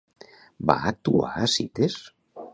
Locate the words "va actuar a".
0.71-1.51